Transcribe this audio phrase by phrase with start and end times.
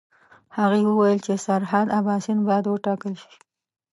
[0.57, 3.35] هغه وویل چې سرحد اباسین باید وټاکل شي.